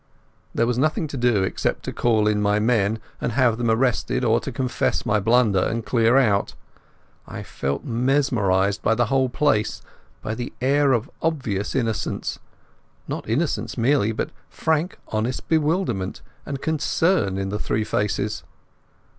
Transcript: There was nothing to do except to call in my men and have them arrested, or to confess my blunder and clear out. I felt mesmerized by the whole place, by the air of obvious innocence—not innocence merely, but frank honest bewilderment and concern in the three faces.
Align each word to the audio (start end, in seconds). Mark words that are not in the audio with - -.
There 0.55 0.65
was 0.65 0.79
nothing 0.79 1.05
to 1.09 1.15
do 1.15 1.43
except 1.43 1.83
to 1.85 1.93
call 1.93 2.27
in 2.27 2.41
my 2.41 2.57
men 2.57 2.97
and 3.21 3.33
have 3.33 3.59
them 3.59 3.69
arrested, 3.69 4.23
or 4.23 4.39
to 4.39 4.51
confess 4.51 5.05
my 5.05 5.19
blunder 5.19 5.59
and 5.59 5.85
clear 5.85 6.17
out. 6.17 6.55
I 7.27 7.43
felt 7.43 7.83
mesmerized 7.85 8.81
by 8.81 8.95
the 8.95 9.05
whole 9.13 9.29
place, 9.29 9.83
by 10.23 10.33
the 10.33 10.53
air 10.59 10.91
of 10.91 11.07
obvious 11.21 11.75
innocence—not 11.75 13.29
innocence 13.29 13.77
merely, 13.77 14.11
but 14.11 14.31
frank 14.49 14.97
honest 15.09 15.47
bewilderment 15.47 16.23
and 16.47 16.63
concern 16.63 17.37
in 17.37 17.49
the 17.49 17.59
three 17.59 17.83
faces. 17.83 18.41